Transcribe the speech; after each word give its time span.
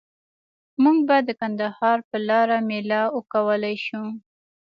موږ 0.83 0.97
به 1.07 1.17
د 1.27 1.29
کندهار 1.41 1.97
په 2.09 2.17
لاره 2.27 2.57
میله 2.69 3.01
وکولای 3.17 3.75
شو؟ 3.85 4.03